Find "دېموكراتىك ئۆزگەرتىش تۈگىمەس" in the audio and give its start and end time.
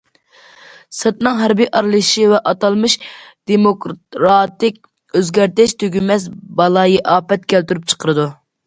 3.53-6.31